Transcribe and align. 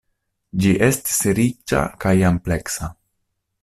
Ĝi 0.63 0.71
estis 0.87 1.19
riĉa 1.41 1.85
kaj 2.07 2.17
ampleksa. 2.35 2.95